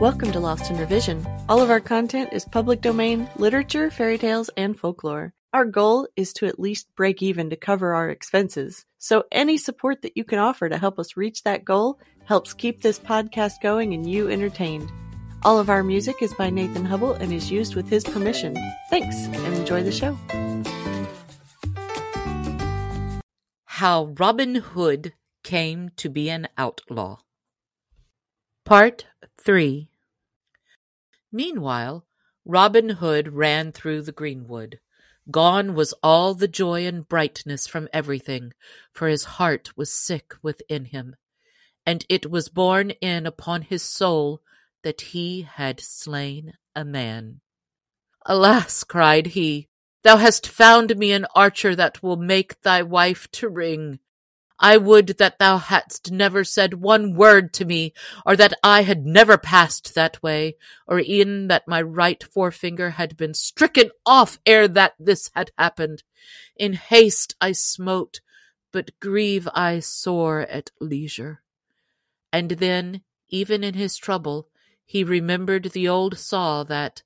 [0.00, 1.26] Welcome to Lost in Revision.
[1.48, 5.32] All of our content is public domain, literature, fairy tales, and folklore.
[5.54, 8.84] Our goal is to at least break even to cover our expenses.
[8.98, 12.82] So any support that you can offer to help us reach that goal helps keep
[12.82, 14.90] this podcast going and you entertained.
[15.42, 18.54] All of our music is by Nathan Hubble and is used with his permission.
[18.90, 20.18] Thanks and enjoy the show.
[23.64, 25.14] How Robin Hood
[25.46, 27.18] Came to be an Outlaw.
[28.64, 29.06] Part
[29.46, 29.88] 3
[31.30, 32.04] Meanwhile,
[32.44, 34.80] Robin Hood ran through the greenwood.
[35.30, 38.54] Gone was all the joy and brightness from everything,
[38.92, 41.14] for his heart was sick within him,
[41.86, 44.42] and it was borne in upon his soul
[44.82, 47.40] that he had slain a man.
[48.24, 49.68] Alas, cried he,
[50.02, 54.00] thou hast found me an archer that will make thy wife to wring.
[54.58, 57.92] I would that thou hadst never said one word to me,
[58.24, 63.16] or that I had never passed that way, or e'en that my right forefinger had
[63.16, 66.02] been stricken off ere that this had happened.
[66.56, 68.20] In haste I smote,
[68.72, 71.42] but grieve I sore at leisure.
[72.32, 74.48] And then, even in his trouble,
[74.84, 77.02] he remembered the old saw that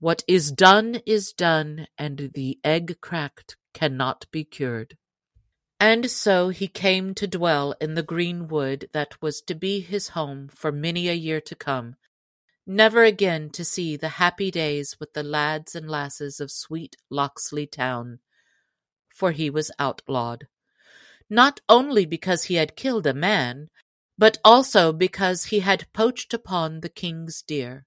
[0.00, 4.96] what is done is done, and the egg cracked cannot be cured.
[5.86, 10.08] And so he came to dwell in the green wood that was to be his
[10.16, 11.96] home for many a year to come,
[12.66, 17.66] never again to see the happy days with the lads and lasses of sweet Locksley
[17.66, 18.20] town,
[19.10, 20.46] for he was outlawed.
[21.28, 23.68] Not only because he had killed a man,
[24.16, 27.84] but also because he had poached upon the king's deer,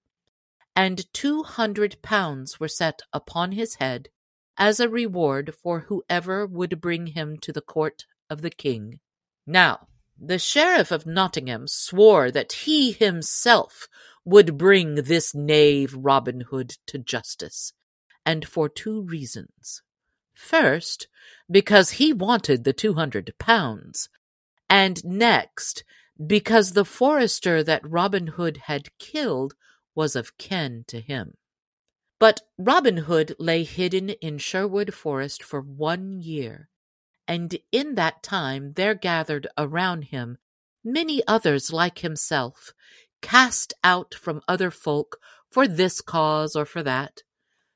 [0.76, 4.10] and two hundred pounds were set upon his head
[4.58, 9.00] as a reward for whoever would bring him to the court of the king.
[9.46, 9.88] Now,
[10.20, 13.88] the sheriff of Nottingham swore that he himself
[14.26, 17.74] would bring this knave Robin Hood to justice,
[18.26, 19.84] and for two reasons.
[20.34, 21.08] First,
[21.50, 24.10] because he wanted the two hundred pounds,
[24.70, 25.84] and next,
[26.26, 29.54] because the forester that Robin Hood had killed
[29.96, 31.36] was of kin to him.
[32.20, 36.70] But Robin Hood lay hidden in Sherwood Forest for one year,
[37.28, 40.40] and in that time there gathered around him
[40.84, 42.74] many others like himself,
[43.22, 45.20] cast out from other folk
[45.52, 47.22] for this cause or for that.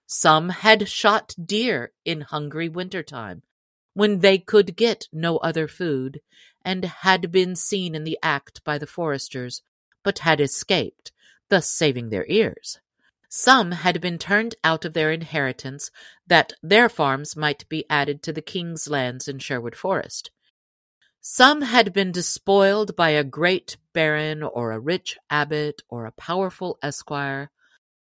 [0.07, 3.43] Some had shot deer in hungry winter time,
[3.93, 6.21] when they could get no other food,
[6.65, 9.61] and had been seen in the act by the foresters,
[10.03, 11.11] but had escaped,
[11.49, 12.79] thus saving their ears.
[13.33, 15.89] Some had been turned out of their inheritance
[16.27, 20.31] that their farms might be added to the king's lands in Sherwood Forest.
[21.21, 26.77] Some had been despoiled by a great baron or a rich abbot or a powerful
[26.83, 27.51] esquire.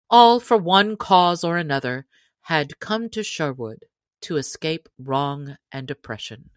[0.09, 2.07] All for one cause or another
[2.41, 3.85] had come to Sherwood
[4.23, 6.49] to escape wrong and oppression.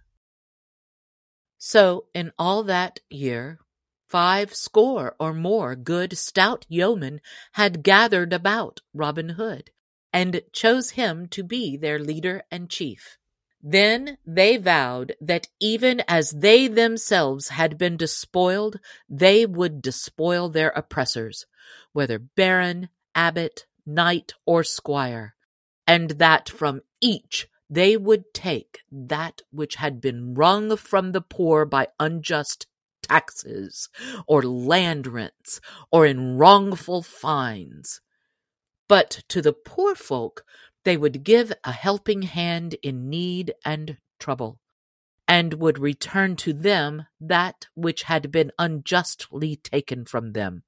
[1.58, 3.60] So in all that year
[4.08, 7.20] Five score or more good stout yeomen
[7.52, 9.70] had gathered about Robin Hood,
[10.14, 13.18] and chose him to be their leader and chief.
[13.62, 18.80] Then they vowed that even as they themselves had been despoiled,
[19.10, 21.44] they would despoil their oppressors,
[21.92, 25.34] whether baron, abbot, knight, or squire,
[25.86, 31.66] and that from each they would take that which had been wrung from the poor
[31.66, 32.66] by unjust
[33.08, 33.88] taxes
[34.26, 35.60] or land rents
[35.90, 38.00] or in wrongful fines.
[38.88, 40.44] But to the poor folk
[40.84, 44.58] they would give a helping hand in need and trouble,
[45.26, 50.62] and would return to them that which had been unjustly taken from them.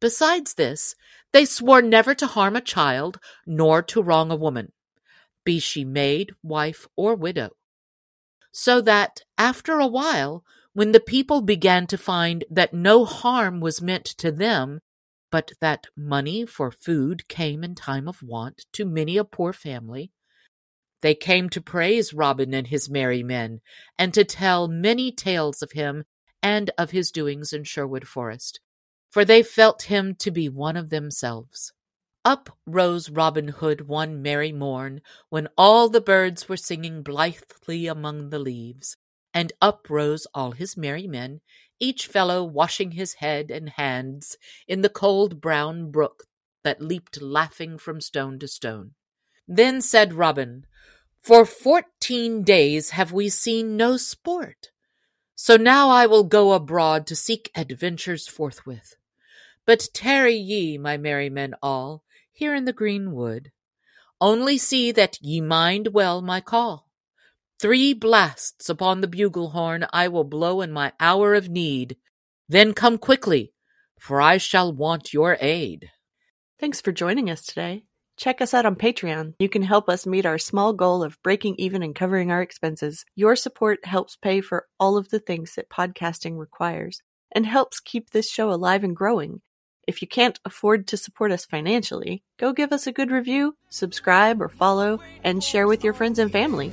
[0.00, 0.96] Besides this,
[1.32, 4.72] they swore never to harm a child, nor to wrong a woman,
[5.44, 7.50] be she maid, wife, or widow.
[8.50, 13.82] So that, after a while, when the people began to find that no harm was
[13.82, 14.80] meant to them,
[15.30, 20.10] but that money for food came in time of want to many a poor family,
[21.02, 23.60] they came to praise Robin and his merry men,
[23.98, 26.04] and to tell many tales of him
[26.42, 28.60] and of his doings in Sherwood Forest,
[29.10, 31.72] for they felt him to be one of themselves.
[32.22, 35.00] Up rose Robin Hood one merry morn,
[35.30, 38.96] when all the birds were singing blithely among the leaves
[39.32, 41.40] and up rose all his merry men,
[41.78, 44.36] each fellow washing his head and hands
[44.68, 46.24] in the cold brown brook
[46.62, 48.92] that leaped laughing from stone to stone.
[49.48, 50.66] Then said Robin,
[51.22, 54.70] For fourteen days have we seen no sport,
[55.34, 58.96] so now I will go abroad to seek adventures forthwith.
[59.64, 63.52] But tarry ye, my merry men all, here in the green wood.
[64.20, 66.89] Only see that ye mind well my call.
[67.60, 71.98] Three blasts upon the bugle horn I will blow in my hour of need.
[72.48, 73.52] Then come quickly,
[73.98, 75.90] for I shall want your aid.
[76.58, 77.84] Thanks for joining us today.
[78.16, 79.34] Check us out on Patreon.
[79.38, 83.04] You can help us meet our small goal of breaking even and covering our expenses.
[83.14, 88.08] Your support helps pay for all of the things that podcasting requires and helps keep
[88.08, 89.42] this show alive and growing.
[89.86, 94.40] If you can't afford to support us financially, go give us a good review, subscribe
[94.40, 96.72] or follow, and share with your friends and family.